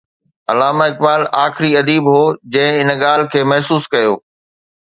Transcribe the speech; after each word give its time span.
علامه 0.51 0.85
اقبال 0.91 1.21
آخري 1.45 1.69
اديب 1.81 2.03
هو 2.13 2.23
جنهن 2.53 2.77
ان 2.79 2.89
ڳالهه 3.03 3.29
کي 3.31 3.41
محسوس 3.51 3.83
ڪيو. 3.93 4.13